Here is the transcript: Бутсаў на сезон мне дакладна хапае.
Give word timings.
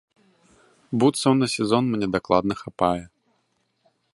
Бутсаў 1.03 1.33
на 1.41 1.47
сезон 1.55 1.83
мне 1.91 2.07
дакладна 2.17 2.53
хапае. 2.63 3.03